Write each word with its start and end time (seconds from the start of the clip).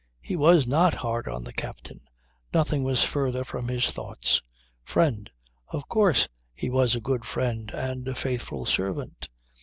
He 0.23 0.35
was 0.35 0.65
not 0.65 0.95
hard 0.95 1.27
on 1.27 1.43
the 1.43 1.53
captain. 1.53 2.01
Nothing 2.51 2.81
was 2.83 3.03
further 3.03 3.43
from 3.43 3.67
his 3.67 3.91
thoughts. 3.91 4.41
Friend! 4.83 5.29
Of 5.67 5.87
course 5.87 6.27
he 6.55 6.71
was 6.71 6.95
a 6.95 6.99
good 6.99 7.23
friend 7.23 7.69
and 7.71 8.07
a 8.07 8.15
faithful 8.15 8.65
servant. 8.65 9.29